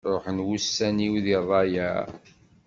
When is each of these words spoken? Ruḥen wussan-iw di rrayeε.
Ruḥen 0.13 0.43
wussan-iw 0.45 1.13
di 1.25 1.35
rrayeε. 1.43 1.99